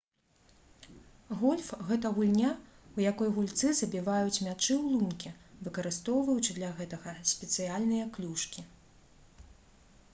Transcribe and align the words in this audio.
гольф 1.41 1.65
гэта 1.89 2.07
гульня 2.19 2.53
у 2.99 3.03
якой 3.11 3.29
гульцы 3.35 3.67
забіваюць 3.79 4.41
мячы 4.47 4.73
ў 4.77 4.93
лункі 4.93 5.33
выкарыстоўваючы 5.67 6.55
для 6.61 6.71
гэтага 6.79 7.13
спецыяльныя 7.33 8.09
клюшкі 8.17 8.65